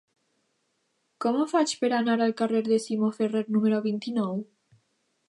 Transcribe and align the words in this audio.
Com 1.25 1.35
ho 1.41 1.43
faig 1.51 1.73
per 1.83 1.91
anar 1.97 2.15
al 2.27 2.33
carrer 2.39 2.63
de 2.71 2.79
Simó 2.87 3.13
Ferrer 3.19 3.45
número 3.57 3.83
vint-i-nou? 3.85 4.35